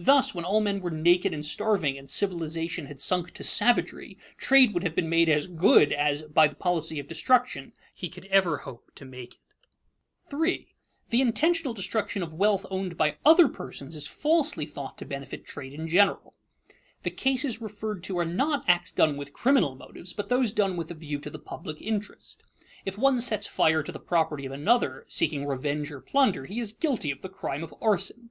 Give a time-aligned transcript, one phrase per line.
[0.00, 4.74] Thus, when all men were naked and starving, and civilization had sunk to savagery, trade
[4.74, 8.56] would have been made as "good" as, by the policy of destruction, he could ever
[8.56, 9.38] hope to make it.
[10.32, 10.72] [Sidenote:
[11.12, 12.66] Intentional destruction of others' wealth] 3.
[12.66, 15.72] The intentional destruction of wealth owned by other persons is falsely thought to benefit trade
[15.74, 16.34] in general.
[17.04, 20.90] The cases referred to are not acts done with criminal motives, but those done with
[20.90, 22.42] a view to the public interest.
[22.84, 26.72] If one sets fire to the property of another, seeking revenge or plunder, he is
[26.72, 28.30] guilty of the crime of arson.